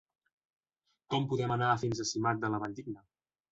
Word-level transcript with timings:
Com 1.15 1.27
podem 1.35 1.53
anar 1.57 1.69
fins 1.83 2.03
a 2.05 2.09
Simat 2.15 2.43
de 2.47 2.53
la 2.57 2.65
Valldigna? 2.67 3.07